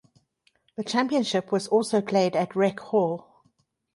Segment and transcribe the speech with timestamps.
[0.77, 1.67] The Championship also
[2.01, 3.43] was played at Rec Hall.